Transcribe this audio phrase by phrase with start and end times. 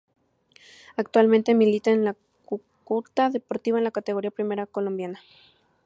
[0.97, 2.15] Actualmente milita en el
[2.45, 5.21] Cúcuta Deportivo de la Categoría Primera A colombiana.